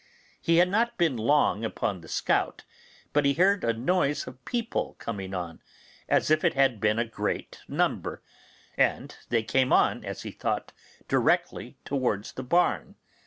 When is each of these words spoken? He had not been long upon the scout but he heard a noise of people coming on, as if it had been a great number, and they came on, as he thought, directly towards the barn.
He 0.41 0.57
had 0.57 0.67
not 0.67 0.97
been 0.97 1.15
long 1.15 1.63
upon 1.63 2.01
the 2.01 2.07
scout 2.07 2.63
but 3.13 3.23
he 3.23 3.35
heard 3.35 3.63
a 3.63 3.71
noise 3.71 4.25
of 4.25 4.43
people 4.45 4.95
coming 4.97 5.35
on, 5.35 5.61
as 6.09 6.31
if 6.31 6.43
it 6.43 6.55
had 6.55 6.81
been 6.81 6.97
a 6.97 7.05
great 7.05 7.59
number, 7.67 8.23
and 8.75 9.15
they 9.29 9.43
came 9.43 9.71
on, 9.71 10.03
as 10.03 10.23
he 10.23 10.31
thought, 10.31 10.73
directly 11.07 11.77
towards 11.85 12.31
the 12.31 12.41
barn. 12.41 12.95